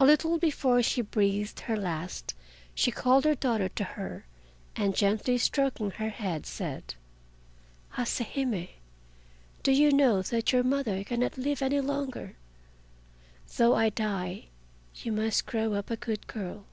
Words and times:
A 0.00 0.04
little 0.04 0.38
before 0.38 0.82
she 0.82 1.02
breathed 1.02 1.60
her 1.60 1.76
last 1.76 2.34
she 2.74 2.90
called 2.90 3.24
her 3.24 3.36
daughter 3.36 3.68
to 3.68 3.84
her, 3.84 4.24
and 4.74 4.92
gently 4.92 5.38
stroking 5.38 5.92
her 5.92 6.08
head, 6.08 6.46
said: 6.46 6.94
"Hase 7.94 8.18
Hime, 8.34 8.66
do 9.62 9.70
you 9.70 9.92
know 9.92 10.20
that 10.20 10.50
your 10.50 10.64
mother 10.64 11.04
cannot 11.04 11.38
live 11.38 11.62
any 11.62 11.80
longer? 11.80 12.34
Though 13.56 13.76
I 13.76 13.90
die, 13.90 14.46
you 14.96 15.12
must 15.12 15.46
grow 15.46 15.74
up 15.74 15.92
a 15.92 15.96
good 15.96 16.26
girl. 16.26 16.64